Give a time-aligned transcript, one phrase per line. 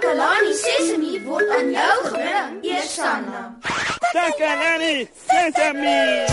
[0.00, 3.40] Takalani Sesemi word aan jou gebring, Eersanna.
[4.16, 6.24] Takalani Sesemi.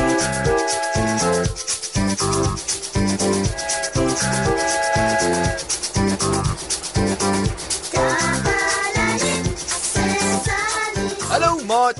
[11.27, 11.99] Hallo maat.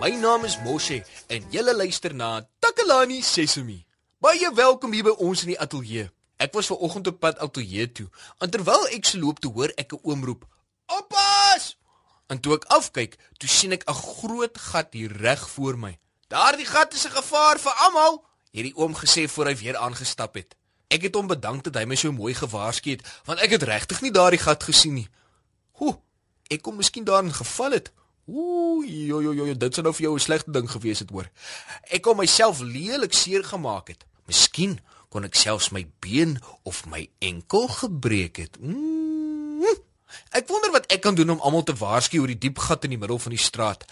[0.00, 3.84] My naam is Moshe en julle luister na Takalani Sesemi.
[4.16, 6.08] Baie welkom hier by ons in die ateljee.
[6.40, 8.08] Ek was ver oggend op pad ateljee toe.
[8.40, 10.48] En terwyl ek se loop te hoor ek 'n oom roep:
[10.98, 11.76] "Oppas!"
[12.26, 15.98] En toe ek afkyk, toe sien ek 'n groot gat hier reg voor my.
[16.28, 20.34] "Daardie gat is 'n gevaar vir almal," het die oom gesê voor hy weer aangestap
[20.34, 20.56] het.
[20.88, 24.00] Ek het hom bedank dat hy my so mooi gewaarsku het, want ek het regtig
[24.00, 25.08] nie daardie gat gesien nie.
[25.80, 25.98] Hoe?
[26.50, 27.92] Ek kom miskien daarin geval het.
[28.26, 31.30] Ooh, jo jo jo, dit sou nou vir jou 'n slegte ding gewees het hoor.
[31.90, 34.04] Ek kom myself lelik seer gemaak het.
[34.26, 38.60] Miskien kon ek selfs my been of my enkel gebreek het.
[38.60, 39.01] Mm.
[40.30, 42.90] Ek wonder wat ek kan doen om almal te waarsku oor die diep gat in
[42.90, 43.84] die middel van die straat.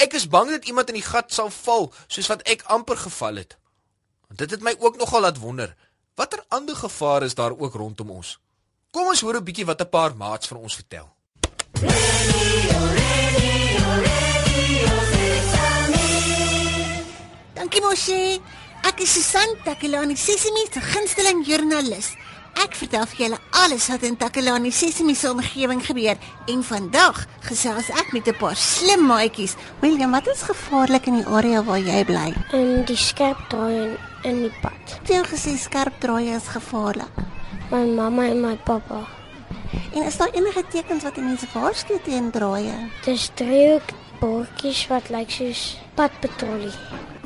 [0.00, 3.42] Ek is bang dat iemand in die gat sal val, soos wat ek amper geval
[3.42, 3.56] het.
[4.32, 5.74] Dit het my ook nogal laat wonder.
[6.14, 8.38] Watter ander gevare is daar ook rondom ons?
[8.90, 11.08] Kom ons hoor 'n bietjie wat 'n paar maats van ons vertel.
[17.54, 18.40] Dankie Moshi.
[18.82, 22.08] Ek is Susan Takelani Sesimi se gunsteling joernalis.
[22.62, 26.18] Ek vertel vir julle alles wat in Takelani Sesimi se omgewing gebeur
[26.52, 29.56] en vandag gesels ek met 'n paar slim maatjies.
[29.80, 32.32] William, wat is gevaarlik in die area waar jy bly?
[32.52, 35.00] en die skerp draai in, in die pad.
[35.08, 37.14] Jy het gesê skerp draaie is gevaarlik.
[37.70, 39.08] My mamma en my pappa.
[39.94, 42.90] En is daar enige tekens wat die mense waarsku teen draaie?
[43.04, 43.90] Dis driehoek
[44.20, 46.72] bordjies wat lyk soos padpatrollie.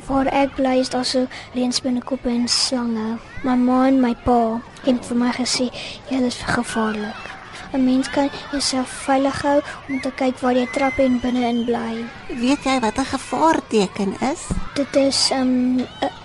[0.07, 3.17] Waar ek bly is daar so reensbinnekoppe en slange.
[3.43, 5.67] My ma en my pa het vir my gesê
[6.09, 7.27] jy is gevaarlik.
[7.73, 12.05] 'n Mens kan jouself veilig hou om te kyk waar jy trap en binne-in bly.
[12.39, 14.47] Weet jy wat 'n gevaarteken is?
[14.73, 15.77] Dit is um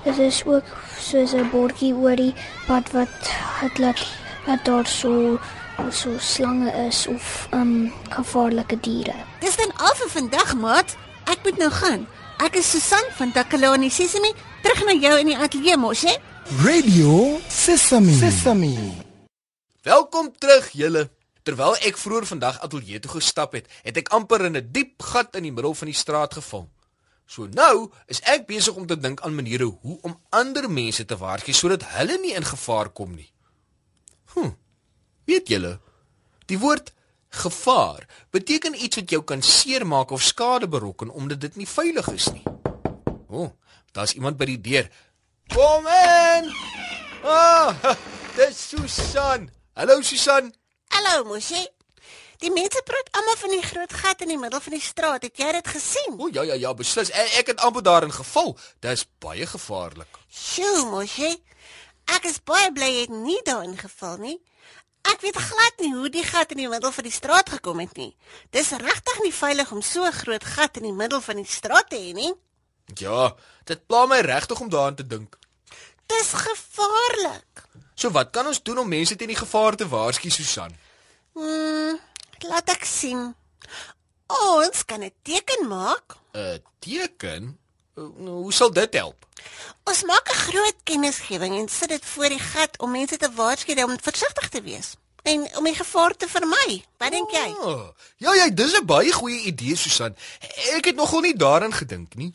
[0.04, 0.64] dit is ook
[0.98, 2.34] soos 'n bordjie oor die
[2.66, 3.14] pad wat
[3.60, 4.06] het laat
[4.46, 5.38] dat daar so
[5.90, 9.14] so slange is of um gevaarlike diere.
[9.40, 10.96] Dis dan al vir vandag, maat.
[11.24, 12.06] Ek moet nou gaan.
[12.42, 14.32] Ek is Susan van Takalani Sesimi,
[14.64, 16.16] terug na jou in die ateljee mos, hè?
[16.64, 18.16] Radio Sesame.
[18.18, 18.70] Sesame.
[19.86, 21.04] Welkom terug julle.
[21.46, 25.38] Terwyl ek vroeër vandag ateljee toe gestap het, het ek amper in 'n diep gat
[25.38, 26.66] in die middel van die straat geval.
[27.26, 31.16] So nou is ek besig om te dink aan maniere hoe om ander mense te
[31.16, 33.30] waarsku sodat hulle nie in gevaar kom nie.
[34.34, 34.50] Hm.
[35.30, 35.78] Weet julle,
[36.46, 36.90] die woord
[37.32, 42.28] gevaar beteken iets wat jou kan seermaak of skade berokken omdat dit nie veilig is
[42.32, 42.42] nie.
[43.28, 43.50] O, oh,
[43.92, 44.88] daar's iemand by die deur.
[45.48, 46.52] Kom in.
[47.24, 47.96] Ah, oh,
[48.36, 49.48] dis Susan.
[49.72, 50.52] Hallo Susan.
[50.92, 51.64] Hallo, Moshi.
[52.42, 55.24] Die mense praat almal van die groot gat in die middel van die straat.
[55.24, 56.18] Het jy dit gesien?
[56.18, 57.12] O ja ja ja, beslis.
[57.14, 58.56] Ek, ek het amper daarin geval.
[58.84, 60.20] Dis baie gevaarlik.
[60.28, 61.32] Sjoe, Moshi.
[62.12, 64.38] Ek is baie bly jy het nie daarin geval nie.
[65.02, 67.96] Ek weet glad nie hoe die gat in die middel van die straat gekom het
[67.96, 68.16] nie.
[68.50, 71.90] Dis regtig nie veilig om so 'n groot gat in die middel van die straat
[71.90, 72.34] te hê nie.
[72.94, 75.38] Ja, dit pla my regtig om daaraan te dink.
[76.06, 77.64] Dis gevaarlik.
[77.94, 80.76] So wat kan ons doen om mense teen die gevaar te waarsku, Susan?
[81.34, 81.98] Hmm,
[82.40, 83.34] laat ek sien.
[84.26, 86.16] Ons kan 'n teken maak.
[86.34, 87.58] 'n Teken?
[87.94, 89.26] Hoe sal dit help?
[89.84, 93.82] Ons maak 'n groot kennisgewing en sit dit voor die gat om mense te waarsku
[93.82, 96.82] om versigtig te wees en om die gevaar te vermy.
[96.98, 97.44] Wat dink jy?
[97.62, 97.90] Oh,
[98.22, 100.16] ja ja, dis 'n baie goeie idee, Susan.
[100.74, 102.30] Ek het nogal nie daaraan gedink nie.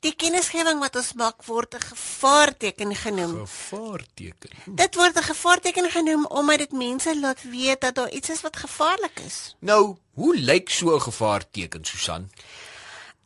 [0.00, 3.46] Die kennisgewing wat ons maak word 'n gevaarteken genoem.
[3.46, 4.50] Gevaarteken.
[4.64, 4.74] Hm.
[4.74, 8.56] Dit word 'n gevaarteken genoem omdat dit mense laat weet dat daar iets is wat
[8.56, 9.56] gevaarlik is.
[9.58, 12.30] Nou, hoe lyk so 'n gevaarteken, Susan?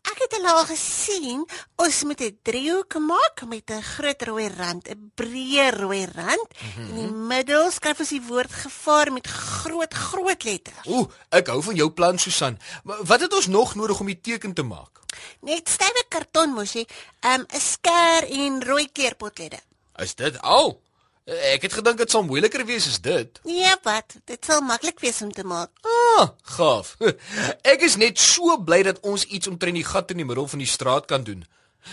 [0.03, 1.45] Ek het hulle al gesien.
[1.79, 6.49] Ons moet 'n driehoek maak met 'n groot rooi rand, 'n breë rooi rand.
[6.51, 6.89] Mm -hmm.
[6.89, 10.87] In die middel skryf ons die woord gevaar met groot groot letters.
[10.87, 12.59] Ooh, ek hou van jou plan, Susan.
[12.83, 15.01] Wat het ons nog nodig om die teken te maak?
[15.41, 16.87] Net stywe karton mos jy,
[17.21, 19.61] um, 'n skêr en rooi kleurpotlede.
[19.97, 20.81] Is dit al?
[21.25, 23.41] Ek het gedink dit sal moeiliker wees as dit.
[23.47, 24.17] Ja, wat?
[24.27, 25.71] Dit sal maklik wees om te maak.
[25.87, 26.97] Ah, gaaf.
[27.73, 30.59] Ek is net so bly dat ons iets omtrent die gat in die middel van
[30.59, 31.45] die straat kan doen.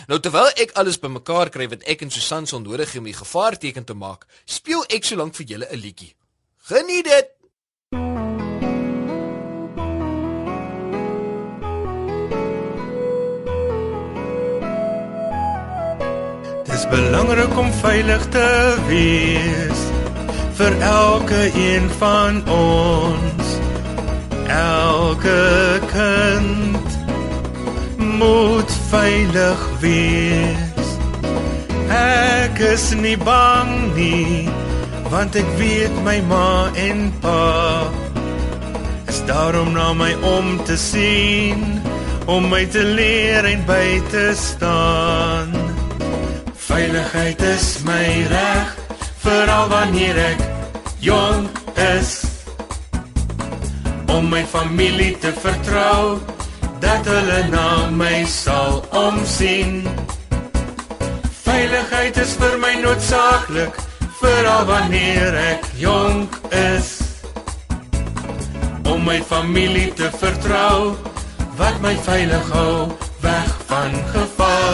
[0.09, 3.17] Nou terwyl ek alles bymekaar kry wat ek en Susan sal nodig het om die
[3.17, 6.13] gevaarteken te maak, speel ek solank vir julle 'n liedjie.
[6.69, 8.28] Geniet dit.
[16.79, 18.49] Dis belangrik om veilig te
[18.87, 19.79] wees
[20.55, 23.49] vir elke een van ons.
[24.47, 24.79] El
[25.09, 26.87] Elke kind
[27.97, 30.93] moet veilig wees.
[31.91, 34.47] Ek is nie bang nie,
[35.11, 37.91] want ek weet my ma en pa
[39.11, 41.83] is daarom na my om te sien,
[42.23, 45.18] om my te leer en by te staan.
[46.79, 48.67] Veiligheid is my reg,
[49.19, 50.43] veral wanneer ek
[51.03, 52.11] jonk is
[54.15, 56.21] om my familie te vertrou
[56.79, 57.65] dat hulle na
[57.99, 59.83] my sal omsien.
[61.41, 63.75] Veiligheid is vir my noodsaaklik,
[64.23, 66.93] veral wanneer ek jonk is.
[68.87, 70.95] Om my familie te vertrou
[71.59, 72.87] wat my veilig hou
[73.27, 74.68] weg van gevaar.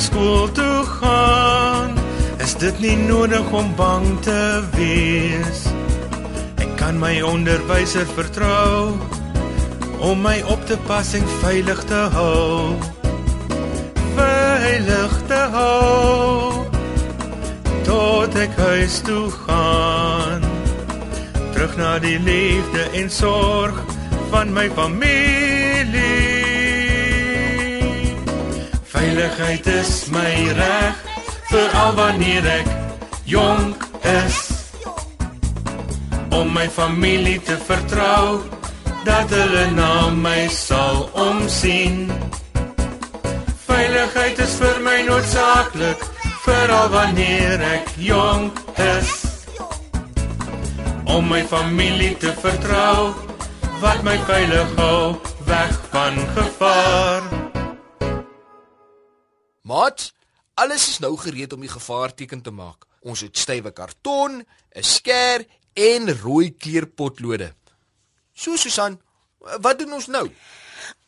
[0.00, 1.98] Skool toe gaan,
[2.40, 4.42] is dit nie nodig om bang te
[4.76, 5.66] wees.
[6.60, 8.96] Ek kan my onderwyser vertrou
[10.00, 12.72] om my op te pas en veilig te hou.
[14.16, 16.64] Veilig te hou
[17.84, 20.46] tot ek huis toe gaan.
[21.52, 23.84] Terug na die liefde en sorg
[24.32, 26.19] van my familie.
[29.00, 30.96] Veiligheid is my reg
[31.48, 32.66] veral wanneer ek
[33.24, 34.40] jonk is.
[36.36, 38.42] Om my familie te vertrou
[39.06, 42.12] dat hulle na my sal omsien.
[43.64, 46.04] Veiligheid is vir my noodsaaklik
[46.44, 48.60] veral wanneer ek jonk
[48.90, 49.16] is.
[51.08, 53.14] Om my familie te vertrou
[53.80, 55.16] wat my veilig hou
[55.48, 57.29] weg van gevaar
[60.70, 62.84] alles is nou gereed om die gevaarteken te maak.
[63.02, 64.46] Ons het stywe karton,
[64.78, 65.42] 'n skêr
[65.74, 67.54] en rooi kleurpotlode.
[68.32, 69.00] So Susan,
[69.38, 70.30] wat doen ons nou?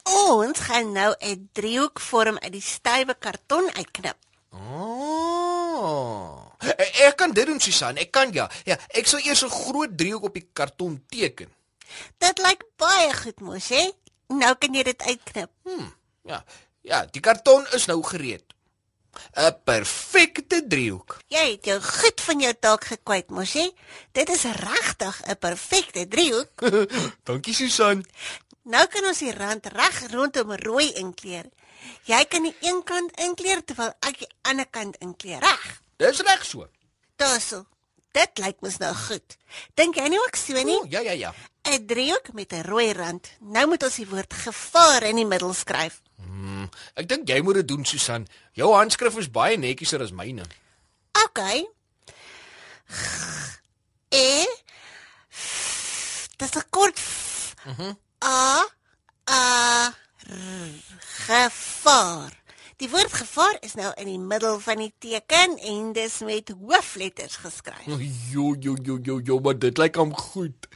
[0.03, 4.17] Ons gaan nou 'n driehoek vorm uit die stywe karton uitknip.
[4.51, 6.43] Oh.
[7.07, 8.51] Ek kan dit doen Susan, ek kan ja.
[8.65, 11.55] Ja, ek sal eers 'n groot driehoek op die karton teken.
[12.19, 13.93] Dit lyk baie goed mos, hè?
[14.27, 15.51] Nou kan jy dit uitknip.
[15.63, 15.87] Hm.
[16.25, 16.45] Ja.
[16.81, 18.53] Ja, die karton is nou gereed.
[19.37, 21.19] 'n Perfekte driehoek.
[21.29, 23.71] Jy het jou goed van jou taak gekwyt mos, hè?
[24.13, 26.63] Dit is regtig 'n perfekte driehoek.
[27.27, 28.05] Dankie Susan.
[28.63, 31.49] Nou kan ons die rand reg rondom rooi inkleer.
[32.07, 35.41] Jy kan die een kant inkleer terwyl ek die ander kant inkleer.
[35.43, 35.81] Reg.
[35.97, 36.69] Dis reg so.
[37.17, 37.67] Daarso.
[38.13, 39.37] Dit lyk mos nou goed.
[39.75, 40.79] Dink jy nie ook so nie?
[40.79, 41.35] O, ja ja ja.
[41.63, 43.29] 'n Driehoek met 'n rooi rand.
[43.41, 46.03] Nou moet ons die woord gevaar in die middel skryf.
[46.95, 48.27] Ek dink jy moet dit doen Susan.
[48.53, 50.43] Jou handskrif is baie nettieser as myne.
[51.25, 51.41] OK.
[54.11, 54.47] E
[56.39, 56.99] Dis 'n kort
[57.65, 57.93] Mhm.
[58.25, 58.67] A
[59.31, 59.95] A
[60.27, 60.71] R,
[61.27, 62.33] gevaar.
[62.77, 67.37] Die woord gevaar is nou in die middel van die teken en dis met hoofletters
[67.37, 67.87] geskryf.
[68.33, 70.67] Jo jo jo jo jo, maar dit lyk hom goed.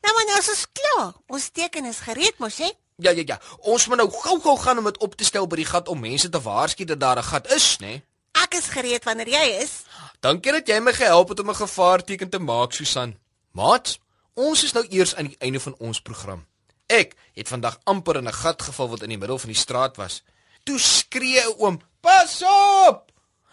[0.00, 1.12] Nou maar nou is ons klaar.
[1.26, 2.70] Ons teken is gereed mos, hè?
[2.96, 3.40] Ja ja ja.
[3.58, 6.28] Ons moet nou gou-gou gaan om dit op te stel by die gat om mense
[6.32, 7.86] te waarsku dat daar 'n gat is, né?
[7.86, 8.04] Nee?
[8.32, 9.82] Ek is gereed wanneer jy is.
[10.20, 13.16] Dankie dat jy my gehelp het om 'n gevaarteken te maak, Susan.
[13.52, 13.98] Maat,
[14.34, 16.46] ons is nou eers aan die einde van ons program.
[16.86, 19.96] Ek het vandag amper in 'n gat geval wat in die middel van die straat
[19.96, 20.22] was.
[20.62, 23.12] Toe skree 'n oom: "Pas op!"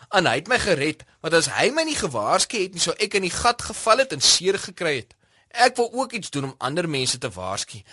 [0.10, 3.14] En hy het my gered, want as hy my nie gewaarsku het nie, sou ek
[3.14, 5.16] in die gat geval het en seer gekry het.
[5.50, 7.84] Ek wou ook iets doen om ander mense te waarsku,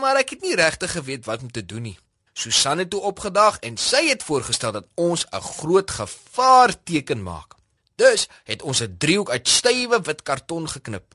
[0.00, 1.98] maar ek het nie regtig geweet wat om te doen nie.
[2.32, 7.54] Susan het toe opgedag en sy het voorgestel dat ons 'n groot gevaarteken maak.
[7.94, 11.14] Dus het ons 'n driehoek uit stywe wit karton geknip.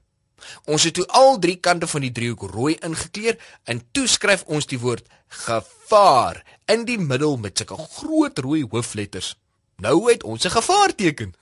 [0.65, 4.65] Ons het toe al drie kante van die driehoek rooi ingekleur en toe skryf ons
[4.65, 9.35] die woord gevaar in die middel met sulke groot rooi hoofletters.
[9.81, 11.33] Nou het ons 'n gevaarteken.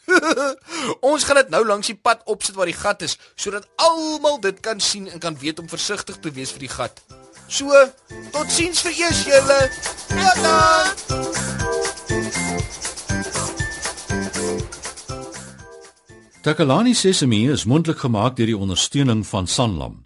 [1.11, 4.59] ons gaan dit nou langs die pad opsit waar die gat is sodat almal dit
[4.59, 7.01] kan sien en kan weet om versigtig te wees vir die gat.
[7.47, 7.91] So,
[8.31, 9.71] totsiens vir eers julle.
[10.07, 10.93] Tata.
[16.41, 20.05] Takalani Sesemi is mondelik gemaak deur die ondersteuning van Sanlam.